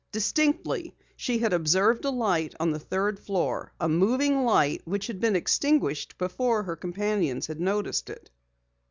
[0.11, 5.19] Distinctly she had observed a light on the third floor, a moving light which had
[5.19, 8.31] been extinguished before her companions had noticed it.